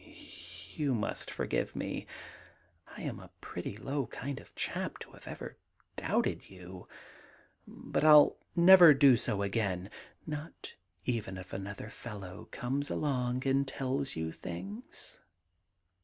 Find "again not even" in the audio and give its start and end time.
9.43-11.37